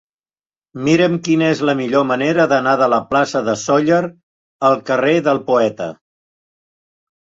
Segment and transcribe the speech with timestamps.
[0.87, 4.03] Mira'm quina és la millor manera d'anar de la plaça de Sóller
[4.73, 5.95] al carrer del Poeta.